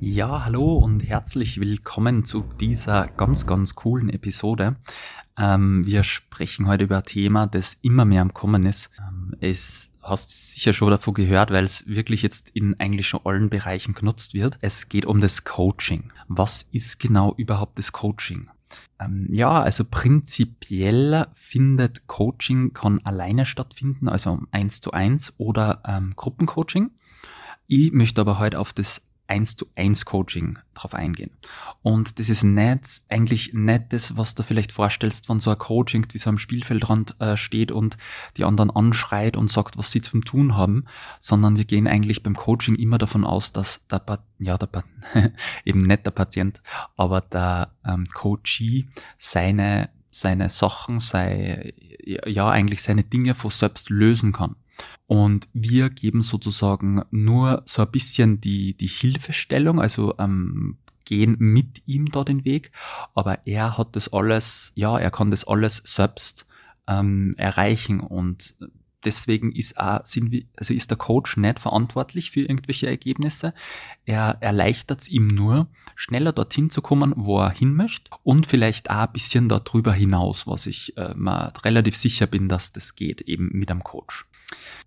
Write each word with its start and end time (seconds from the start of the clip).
Ja, 0.00 0.44
hallo 0.44 0.74
und 0.74 1.00
herzlich 1.00 1.58
willkommen 1.58 2.24
zu 2.24 2.44
dieser 2.60 3.08
ganz, 3.08 3.46
ganz 3.46 3.74
coolen 3.74 4.10
Episode. 4.10 4.76
Ähm, 5.36 5.84
wir 5.84 6.04
sprechen 6.04 6.68
heute 6.68 6.84
über 6.84 6.98
ein 6.98 7.02
Thema, 7.02 7.48
das 7.48 7.74
immer 7.82 8.04
mehr 8.04 8.22
am 8.22 8.32
Kommen 8.32 8.64
ist. 8.64 8.90
Ähm, 8.96 9.34
es 9.40 9.90
hast 10.00 10.52
sicher 10.52 10.72
schon 10.72 10.90
davon 10.90 11.14
gehört, 11.14 11.50
weil 11.50 11.64
es 11.64 11.88
wirklich 11.88 12.22
jetzt 12.22 12.50
in 12.50 12.78
eigentlich 12.78 13.08
schon 13.08 13.22
allen 13.24 13.50
Bereichen 13.50 13.92
genutzt 13.92 14.34
wird. 14.34 14.56
Es 14.60 14.88
geht 14.88 15.04
um 15.04 15.18
das 15.18 15.42
Coaching. 15.42 16.12
Was 16.28 16.62
ist 16.62 17.00
genau 17.00 17.34
überhaupt 17.36 17.76
das 17.76 17.90
Coaching? 17.90 18.48
Ähm, 19.00 19.26
ja, 19.32 19.60
also 19.60 19.82
prinzipiell 19.84 21.26
findet 21.34 22.06
Coaching 22.06 22.72
kann 22.72 23.00
alleine 23.02 23.46
stattfinden, 23.46 24.08
also 24.08 24.38
eins 24.52 24.80
zu 24.80 24.92
eins 24.92 25.34
oder 25.38 25.82
ähm, 25.84 26.12
Gruppencoaching. 26.14 26.92
Ich 27.66 27.92
möchte 27.92 28.20
aber 28.20 28.38
heute 28.38 28.60
auf 28.60 28.72
das 28.72 29.07
1 29.28 29.56
zu 29.56 29.66
1 29.76 30.04
Coaching 30.04 30.58
drauf 30.74 30.94
eingehen. 30.94 31.30
Und 31.82 32.18
das 32.18 32.28
ist 32.28 32.42
nicht, 32.42 33.02
eigentlich 33.08 33.52
nicht 33.52 33.92
das, 33.92 34.16
was 34.16 34.34
du 34.34 34.42
vielleicht 34.42 34.72
vorstellst, 34.72 35.28
wenn 35.28 35.40
so 35.40 35.50
ein 35.50 35.58
Coaching 35.58 36.06
wie 36.12 36.18
so 36.18 36.30
am 36.30 36.38
Spielfeldrand 36.38 37.20
äh, 37.20 37.36
steht 37.36 37.70
und 37.70 37.96
die 38.36 38.44
anderen 38.44 38.70
anschreit 38.70 39.36
und 39.36 39.50
sagt, 39.50 39.76
was 39.76 39.90
sie 39.90 40.02
zum 40.02 40.24
tun 40.24 40.56
haben, 40.56 40.86
sondern 41.20 41.56
wir 41.56 41.64
gehen 41.64 41.86
eigentlich 41.86 42.22
beim 42.22 42.34
Coaching 42.34 42.74
immer 42.74 42.98
davon 42.98 43.24
aus, 43.24 43.52
dass 43.52 43.86
der, 43.88 44.02
ja, 44.38 44.56
der, 44.56 44.84
eben 45.64 45.80
nicht 45.80 46.06
der 46.06 46.10
Patient, 46.10 46.62
aber 46.96 47.20
der 47.20 47.72
ähm, 47.84 48.06
Coachee 48.12 48.86
seine, 49.18 49.90
seine 50.10 50.48
Sachen, 50.48 51.00
sei, 51.00 51.74
ja, 52.04 52.48
eigentlich 52.48 52.82
seine 52.82 53.04
Dinge 53.04 53.34
von 53.34 53.50
selbst 53.50 53.90
lösen 53.90 54.32
kann. 54.32 54.56
Und 55.06 55.48
wir 55.52 55.90
geben 55.90 56.22
sozusagen 56.22 57.02
nur 57.10 57.62
so 57.64 57.82
ein 57.82 57.90
bisschen 57.90 58.40
die, 58.40 58.74
die 58.76 58.86
Hilfestellung, 58.86 59.80
also 59.80 60.14
ähm, 60.18 60.78
gehen 61.04 61.36
mit 61.38 61.82
ihm 61.86 62.10
da 62.10 62.22
den 62.22 62.44
Weg, 62.44 62.70
aber 63.14 63.46
er 63.46 63.78
hat 63.78 63.96
das 63.96 64.12
alles, 64.12 64.72
ja, 64.74 64.98
er 64.98 65.10
kann 65.10 65.30
das 65.30 65.44
alles 65.44 65.82
selbst 65.86 66.46
ähm, 66.86 67.34
erreichen. 67.38 68.00
Und 68.00 68.54
deswegen 69.04 69.52
ist, 69.52 69.78
auch, 69.78 70.04
sind 70.04 70.30
wir, 70.30 70.44
also 70.56 70.74
ist 70.74 70.90
der 70.90 70.98
Coach 70.98 71.36
nicht 71.36 71.58
verantwortlich 71.58 72.30
für 72.30 72.40
irgendwelche 72.40 72.86
Ergebnisse. 72.86 73.54
Er 74.04 74.38
erleichtert 74.40 75.02
es 75.02 75.08
ihm 75.08 75.28
nur, 75.28 75.68
schneller 75.94 76.32
dorthin 76.32 76.70
zu 76.70 76.82
kommen, 76.82 77.12
wo 77.16 77.40
er 77.40 77.50
hin 77.50 77.74
möchte 77.74 78.10
und 78.22 78.46
vielleicht 78.46 78.90
auch 78.90 79.06
ein 79.06 79.12
bisschen 79.12 79.48
darüber 79.48 79.92
hinaus, 79.92 80.46
was 80.46 80.66
ich 80.66 80.96
äh, 80.96 81.14
mal 81.14 81.52
relativ 81.64 81.96
sicher 81.96 82.26
bin, 82.26 82.48
dass 82.48 82.72
das 82.72 82.94
geht, 82.94 83.22
eben 83.22 83.50
mit 83.52 83.70
einem 83.70 83.84
Coach. 83.84 84.26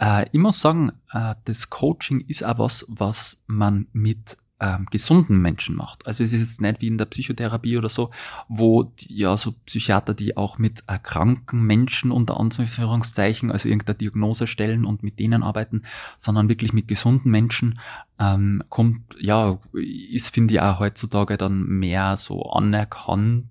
Äh, 0.00 0.26
ich 0.32 0.40
muss 0.40 0.60
sagen, 0.60 0.92
äh, 1.12 1.34
das 1.44 1.70
Coaching 1.70 2.20
ist 2.26 2.44
auch 2.44 2.58
was, 2.58 2.84
was 2.88 3.44
man 3.46 3.86
mit 3.92 4.36
ähm, 4.62 4.86
gesunden 4.90 5.42
Menschen 5.42 5.74
macht. 5.74 6.06
Also 6.06 6.22
es 6.22 6.32
ist 6.32 6.40
jetzt 6.40 6.60
nicht 6.60 6.80
wie 6.80 6.86
in 6.86 6.96
der 6.96 7.06
Psychotherapie 7.06 7.76
oder 7.76 7.88
so, 7.88 8.10
wo 8.48 8.84
die, 8.84 9.16
ja 9.16 9.36
so 9.36 9.52
Psychiater, 9.66 10.14
die 10.14 10.36
auch 10.36 10.56
mit 10.58 10.84
äh, 10.86 10.98
kranken 11.02 11.62
Menschen 11.62 12.12
unter 12.12 12.38
Anführungszeichen, 12.38 13.50
also 13.50 13.68
irgendeine 13.68 13.98
Diagnose 13.98 14.46
stellen 14.46 14.84
und 14.84 15.02
mit 15.02 15.18
denen 15.18 15.42
arbeiten, 15.42 15.82
sondern 16.16 16.48
wirklich 16.48 16.72
mit 16.72 16.86
gesunden 16.86 17.30
Menschen 17.30 17.80
ähm, 18.20 18.62
kommt, 18.68 19.16
ja, 19.18 19.58
ist 19.72 20.32
finde 20.32 20.54
ich 20.54 20.60
auch 20.60 20.78
heutzutage 20.78 21.36
dann 21.36 21.64
mehr 21.64 22.16
so 22.16 22.44
anerkannt 22.52 23.46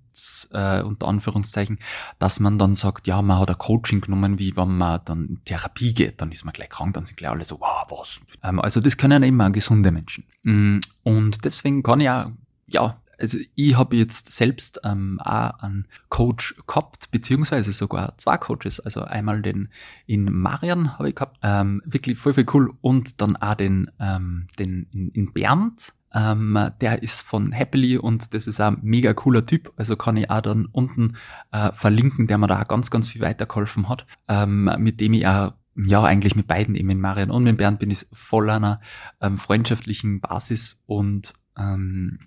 äh, 0.52 0.82
unter 0.82 1.08
Anführungszeichen, 1.08 1.78
dass 2.18 2.40
man 2.40 2.58
dann 2.58 2.76
sagt, 2.76 3.06
ja, 3.06 3.22
man 3.22 3.38
hat 3.38 3.50
ein 3.50 3.58
Coaching 3.58 4.00
genommen, 4.00 4.38
wie 4.38 4.56
wenn 4.56 4.76
man 4.76 5.00
dann 5.04 5.26
in 5.26 5.44
Therapie 5.44 5.94
geht, 5.94 6.20
dann 6.20 6.32
ist 6.32 6.44
man 6.44 6.52
gleich 6.52 6.70
krank, 6.70 6.94
dann 6.94 7.04
sind 7.04 7.16
gleich 7.16 7.30
alle 7.30 7.44
so, 7.44 7.60
wow, 7.60 7.86
was? 7.88 8.20
Ähm, 8.42 8.60
also 8.60 8.80
das 8.80 8.96
können 8.96 9.22
immer 9.22 9.50
gesunde 9.50 9.90
Menschen. 9.90 10.24
Mm, 10.42 10.80
und 11.02 11.44
deswegen 11.44 11.82
kann 11.82 12.00
ich 12.00 12.06
ja, 12.06 12.32
ja, 12.66 13.02
also 13.22 13.38
ich 13.54 13.76
habe 13.76 13.96
jetzt 13.96 14.32
selbst 14.32 14.80
ähm, 14.84 15.20
auch 15.20 15.58
einen 15.60 15.86
Coach 16.08 16.56
gehabt, 16.66 17.10
beziehungsweise 17.12 17.72
sogar 17.72 18.18
zwei 18.18 18.36
Coaches. 18.36 18.80
Also 18.80 19.02
einmal 19.02 19.42
den 19.42 19.68
in 20.06 20.24
Marian 20.24 20.98
habe 20.98 21.10
ich 21.10 21.14
gehabt, 21.14 21.38
ähm, 21.42 21.82
wirklich 21.84 22.18
voll, 22.18 22.34
voll 22.34 22.46
cool. 22.52 22.74
Und 22.80 23.20
dann 23.20 23.36
auch 23.36 23.54
den, 23.54 23.90
ähm, 24.00 24.46
den 24.58 24.88
in, 24.92 25.10
in 25.10 25.32
Bernd, 25.32 25.92
ähm, 26.14 26.70
der 26.80 27.02
ist 27.02 27.22
von 27.22 27.52
Happily 27.52 27.96
und 27.98 28.34
das 28.34 28.46
ist 28.46 28.60
ein 28.60 28.78
mega 28.82 29.14
cooler 29.14 29.44
Typ. 29.44 29.72
Also 29.76 29.96
kann 29.96 30.16
ich 30.16 30.30
auch 30.30 30.40
dann 30.40 30.66
unten 30.66 31.16
äh, 31.52 31.72
verlinken, 31.72 32.26
der 32.26 32.38
mir 32.38 32.46
da 32.46 32.64
ganz, 32.64 32.90
ganz 32.90 33.08
viel 33.08 33.22
weitergeholfen 33.22 33.88
hat, 33.88 34.06
ähm, 34.28 34.70
mit 34.78 35.00
dem 35.00 35.14
ich 35.14 35.26
auch 35.26 35.52
ja, 35.74 36.02
eigentlich 36.02 36.36
mit 36.36 36.46
beiden, 36.46 36.74
eben 36.74 36.88
mit 36.88 36.98
Marian 36.98 37.30
und 37.30 37.44
mit 37.44 37.56
Bernd 37.56 37.78
bin 37.78 37.90
ich 37.90 38.06
voll 38.12 38.50
einer 38.50 38.80
ähm, 39.20 39.38
freundschaftlichen 39.38 40.20
Basis 40.20 40.82
und 40.86 41.32
ähm, 41.58 42.18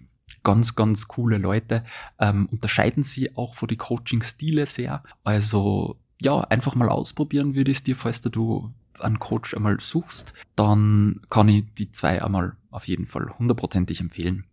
ganz, 0.44 0.75
ganz 0.75 1.07
coole 1.07 1.38
Leute. 1.38 1.84
Ähm, 2.19 2.47
unterscheiden 2.52 3.03
sie 3.03 3.35
auch 3.35 3.56
von 3.56 3.67
den 3.67 3.78
Coaching-Stile 3.78 4.66
sehr. 4.66 5.03
Also 5.23 6.00
ja, 6.19 6.40
einfach 6.41 6.75
mal 6.75 6.90
ausprobieren 6.90 7.56
würde 7.56 7.72
ich 7.72 7.78
es 7.78 7.84
dir, 7.84 7.96
falls 7.96 8.22
du 8.22 8.72
einen 9.00 9.19
Coach 9.19 9.53
einmal 9.53 9.79
suchst, 9.79 10.33
dann 10.56 11.22
kann 11.29 11.50
ich 11.50 11.66
die 11.78 11.91
zwei 11.91 12.23
einmal 12.23 12.53
auf 12.72 12.88
jeden 12.88 13.06
Fall 13.06 13.33
hundertprozentig 13.38 14.01
empfehlen. 14.01 14.45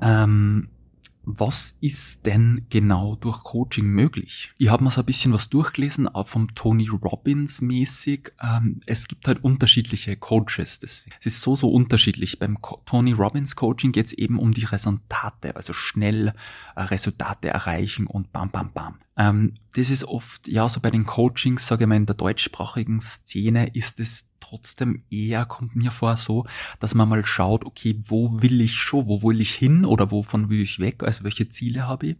Ähm, 0.00 0.70
was 1.26 1.78
ist 1.80 2.26
denn 2.26 2.66
genau 2.68 3.16
durch 3.16 3.44
Coaching 3.44 3.86
möglich? 3.86 4.52
Ich 4.58 4.68
habe 4.68 4.84
mir 4.84 4.90
so 4.90 5.00
ein 5.00 5.06
bisschen 5.06 5.32
was 5.32 5.48
durchgelesen, 5.48 6.06
auch 6.06 6.28
vom 6.28 6.54
Tony 6.54 6.88
Robbins 6.88 7.62
mäßig. 7.62 8.32
Ähm, 8.42 8.80
es 8.84 9.08
gibt 9.08 9.26
halt 9.26 9.42
unterschiedliche 9.42 10.16
Coaches. 10.16 10.80
Es 10.82 11.04
ist 11.22 11.40
so, 11.40 11.56
so 11.56 11.70
unterschiedlich. 11.70 12.38
Beim 12.38 12.60
Co 12.60 12.82
Tony 12.84 13.12
Robbins 13.12 13.56
Coaching 13.56 13.92
geht 13.92 14.06
es 14.06 14.12
eben 14.12 14.38
um 14.38 14.52
die 14.52 14.64
Resultate, 14.64 15.56
also 15.56 15.72
schnell 15.72 16.34
äh, 16.76 16.82
Resultate 16.82 17.48
erreichen 17.48 18.06
und 18.06 18.30
bam, 18.32 18.50
bam, 18.50 18.72
bam. 18.72 18.98
Ähm, 19.16 19.54
das 19.74 19.90
ist 19.90 20.04
oft, 20.04 20.48
ja, 20.48 20.68
so 20.68 20.80
bei 20.80 20.90
den 20.90 21.04
Coachings, 21.04 21.66
sage 21.66 21.84
ich 21.84 21.88
mal, 21.88 21.96
in 21.96 22.06
der 22.06 22.16
deutschsprachigen 22.16 23.00
Szene 23.00 23.68
ist 23.74 24.00
es 24.00 24.30
trotzdem 24.40 25.04
eher, 25.10 25.46
kommt 25.46 25.76
mir 25.76 25.90
vor, 25.90 26.16
so, 26.16 26.46
dass 26.80 26.94
man 26.94 27.08
mal 27.08 27.24
schaut, 27.24 27.64
okay, 27.64 28.00
wo 28.06 28.42
will 28.42 28.60
ich 28.60 28.74
schon, 28.74 29.06
wo 29.06 29.22
will 29.22 29.40
ich 29.40 29.54
hin 29.54 29.84
oder 29.84 30.10
wovon 30.10 30.50
will 30.50 30.60
ich 30.60 30.78
weg, 30.80 31.02
also 31.02 31.24
welche 31.24 31.48
Ziele 31.48 31.86
habe 31.86 32.08
ich. 32.08 32.16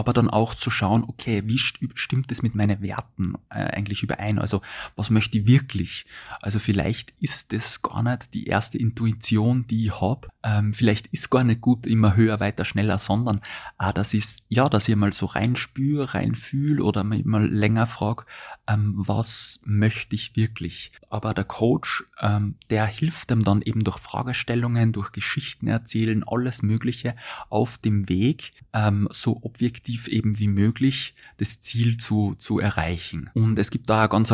Aber 0.00 0.14
dann 0.14 0.30
auch 0.30 0.54
zu 0.54 0.70
schauen, 0.70 1.04
okay, 1.06 1.42
wie 1.44 1.58
stimmt 1.58 2.32
es 2.32 2.40
mit 2.40 2.54
meinen 2.54 2.80
Werten 2.80 3.34
äh, 3.50 3.58
eigentlich 3.58 4.02
überein? 4.02 4.38
Also 4.38 4.62
was 4.96 5.10
möchte 5.10 5.36
ich 5.36 5.46
wirklich? 5.46 6.06
Also 6.40 6.58
vielleicht 6.58 7.12
ist 7.20 7.52
das 7.52 7.82
gar 7.82 8.02
nicht 8.02 8.32
die 8.32 8.46
erste 8.46 8.78
Intuition, 8.78 9.66
die 9.66 9.84
ich 9.84 10.00
habe. 10.00 10.28
Ähm, 10.42 10.72
vielleicht 10.72 11.08
ist 11.08 11.28
gar 11.28 11.44
nicht 11.44 11.60
gut 11.60 11.86
immer 11.86 12.16
höher, 12.16 12.40
weiter, 12.40 12.64
schneller, 12.64 12.98
sondern 12.98 13.42
ah, 13.76 13.92
das 13.92 14.14
ist, 14.14 14.46
ja, 14.48 14.70
dass 14.70 14.88
ich 14.88 14.96
mal 14.96 15.12
so 15.12 15.26
reinspüre, 15.26 16.14
reinfühle 16.14 16.82
oder 16.82 17.04
mal 17.04 17.46
länger 17.46 17.86
frage, 17.86 18.24
ähm, 18.70 18.94
was 18.96 19.60
möchte 19.64 20.14
ich 20.14 20.34
wirklich? 20.34 20.92
Aber 21.10 21.34
der 21.34 21.44
Coach, 21.44 22.04
ähm, 22.20 22.54
der 22.70 22.86
hilft 22.86 23.28
dem 23.28 23.44
dann 23.44 23.60
eben 23.62 23.84
durch 23.84 23.98
Fragestellungen, 23.98 24.92
durch 24.92 25.12
Geschichten 25.12 25.66
erzählen, 25.66 26.24
alles 26.26 26.62
Mögliche 26.62 27.14
auf 27.50 27.76
dem 27.76 28.08
Weg, 28.08 28.52
ähm, 28.72 29.08
so 29.10 29.40
objektiv 29.42 29.89
eben 30.08 30.38
wie 30.38 30.48
möglich 30.48 31.14
das 31.36 31.60
Ziel 31.60 31.96
zu, 31.96 32.34
zu 32.36 32.58
erreichen. 32.58 33.30
Und 33.34 33.58
es 33.58 33.70
gibt 33.70 33.88
da 33.88 34.06
ganz, 34.06 34.32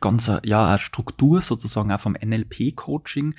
ganz 0.00 0.30
ja, 0.44 0.66
eine 0.68 0.78
Struktur 0.78 1.42
sozusagen 1.42 1.92
auch 1.92 2.00
vom 2.00 2.16
NLP-Coaching, 2.20 3.34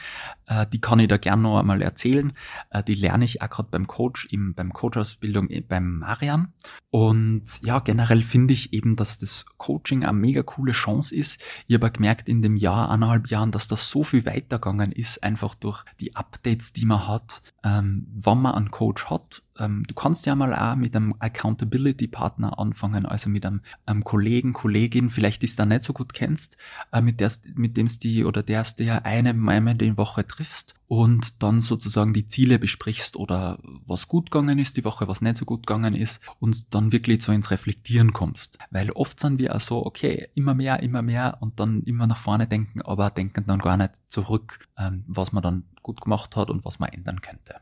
äh, 0.52 0.68
die 0.68 0.82
kann 0.82 1.00
ich 1.00 1.08
da 1.08 1.18
gerne 1.18 1.42
noch 1.42 1.60
einmal 1.60 1.82
erzählen. 1.82 2.34
Äh, 2.70 2.84
die 2.84 2.96
lerne 2.96 3.26
ich 3.26 3.42
auch 3.42 3.50
gerade 3.50 3.70
beim 3.72 3.88
Coach, 3.88 4.28
im, 4.32 4.54
beim 4.54 4.74
Coach-Ausbildung 4.74 5.50
äh, 5.50 5.62
beim 5.62 6.00
Marian. 6.00 6.54
Und 6.90 7.46
ja, 7.62 7.80
generell 7.80 8.22
finde 8.22 8.54
ich 8.54 8.74
eben, 8.74 8.98
dass 8.98 9.18
das 9.18 9.46
Coaching 9.58 10.04
eine 10.04 10.18
mega 10.18 10.44
coole 10.44 10.74
Chance 10.74 11.16
ist. 11.16 11.42
Ich 11.68 11.76
habe 11.76 11.90
gemerkt 11.92 12.28
in 12.28 12.42
dem 12.42 12.58
Jahr, 12.58 12.92
eineinhalb 12.92 13.30
Jahren, 13.30 13.52
dass 13.52 13.70
das 13.70 13.90
so 13.90 14.04
viel 14.04 14.26
weitergegangen 14.26 14.92
ist, 14.92 15.24
einfach 15.24 15.56
durch 15.56 15.86
die 16.00 16.16
Updates, 16.16 16.74
die 16.74 16.86
man 16.86 17.08
hat, 17.08 17.42
ähm, 17.64 18.08
wann 18.14 18.42
man 18.42 18.56
einen 18.56 18.72
Coach 18.72 19.06
hat 19.06 19.44
ähm, 19.60 19.84
du 19.88 19.94
kannst 19.94 20.26
ja 20.26 20.36
mal 20.36 20.54
auch 20.54 20.76
mit 20.76 20.96
einem 20.96 21.14
Accountability 21.20 22.08
Partner 22.08 22.58
anfangen, 22.60 23.06
also 23.06 23.30
mit 23.30 23.46
einem, 23.46 23.62
einem 23.86 24.04
Kollegen, 24.04 24.54
Kollegin, 24.54 25.10
vielleicht 25.10 25.44
ist 25.44 25.60
da 25.60 25.66
nicht 25.66 25.84
so 25.84 25.94
gut 25.94 26.14
kennst, 26.14 26.58
äh, 26.92 27.02
mit 27.02 27.20
der, 27.20 27.32
mit 27.56 27.78
dem 27.78 27.88
die 27.88 28.24
oder 28.26 28.44
der 28.44 28.62
der 28.78 29.06
eine 29.06 29.30
einmal 29.30 29.76
die 29.76 29.98
Woche 29.98 30.26
triffst 30.26 30.76
und 30.88 31.42
dann 31.42 31.62
sozusagen 31.62 32.14
die 32.14 32.28
Ziele 32.28 32.60
besprichst 32.60 33.16
oder 33.16 33.60
was 33.64 34.08
gut 34.08 34.30
gegangen 34.30 34.60
ist 34.60 34.78
die 34.78 34.84
Woche, 34.84 35.08
was 35.08 35.22
nicht 35.22 35.38
so 35.38 35.46
gut 35.46 35.66
gegangen 35.66 35.96
ist 35.96 36.20
und 36.40 36.74
dann 36.74 36.92
wirklich 36.92 37.24
so 37.24 37.32
ins 37.32 37.50
Reflektieren 37.50 38.14
kommst. 38.14 38.58
Weil 38.72 38.92
oft 38.92 39.20
sind 39.20 39.40
wir 39.40 39.56
auch 39.56 39.62
so, 39.62 39.86
okay, 39.86 40.30
immer 40.36 40.54
mehr, 40.54 40.84
immer 40.84 41.02
mehr 41.02 41.38
und 41.40 41.60
dann 41.60 41.84
immer 41.84 42.08
nach 42.08 42.18
vorne 42.18 42.46
denken, 42.48 42.82
aber 42.82 43.10
denken 43.10 43.46
dann 43.48 43.60
gar 43.60 43.78
nicht 43.78 43.94
zurück, 44.08 44.68
ähm, 44.78 45.04
was 45.08 45.32
man 45.32 45.44
dann 45.44 45.64
gut 45.82 46.02
gemacht 46.02 46.36
hat 46.36 46.50
und 46.50 46.66
was 46.66 46.80
man 46.80 46.90
ändern 46.90 47.22
könnte. 47.22 47.61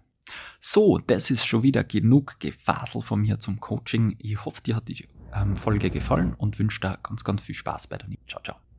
So, 0.59 0.97
das 0.97 1.31
ist 1.31 1.45
schon 1.45 1.63
wieder 1.63 1.83
genug 1.83 2.39
Gefasel 2.39 3.01
von 3.01 3.21
mir 3.21 3.39
zum 3.39 3.59
Coaching. 3.59 4.15
Ich 4.19 4.43
hoffe, 4.43 4.61
dir 4.61 4.75
hat 4.75 4.89
die 4.89 5.07
ähm, 5.33 5.55
Folge 5.55 5.89
gefallen 5.89 6.33
und 6.33 6.59
wünsche 6.59 6.81
dir 6.81 6.99
ganz, 7.01 7.23
ganz 7.23 7.41
viel 7.41 7.55
Spaß 7.55 7.87
bei 7.87 7.97
der 7.97 8.09
Ciao, 8.27 8.41
ciao. 8.43 8.59